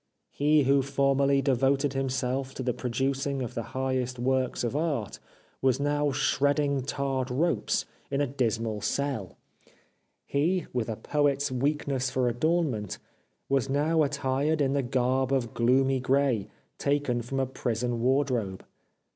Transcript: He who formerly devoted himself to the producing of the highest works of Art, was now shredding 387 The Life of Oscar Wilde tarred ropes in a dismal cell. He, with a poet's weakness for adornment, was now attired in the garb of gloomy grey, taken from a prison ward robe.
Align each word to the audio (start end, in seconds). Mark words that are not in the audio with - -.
He 0.31 0.63
who 0.63 0.81
formerly 0.81 1.43
devoted 1.43 1.93
himself 1.93 2.55
to 2.55 2.63
the 2.63 2.73
producing 2.73 3.43
of 3.43 3.53
the 3.53 3.61
highest 3.77 4.17
works 4.17 4.63
of 4.63 4.75
Art, 4.75 5.19
was 5.61 5.79
now 5.79 6.11
shredding 6.11 6.81
387 6.81 6.97
The 6.97 7.03
Life 7.03 7.03
of 7.03 7.17
Oscar 7.19 7.35
Wilde 7.35 7.59
tarred 7.59 7.59
ropes 7.59 7.85
in 8.09 8.21
a 8.21 8.33
dismal 8.35 8.81
cell. 8.81 9.37
He, 10.25 10.65
with 10.73 10.89
a 10.89 10.95
poet's 10.95 11.51
weakness 11.51 12.09
for 12.09 12.27
adornment, 12.27 12.97
was 13.47 13.69
now 13.69 14.01
attired 14.01 14.59
in 14.59 14.73
the 14.73 14.81
garb 14.81 15.31
of 15.31 15.53
gloomy 15.53 15.99
grey, 15.99 16.47
taken 16.79 17.21
from 17.21 17.39
a 17.39 17.45
prison 17.45 18.01
ward 18.01 18.31
robe. 18.31 18.65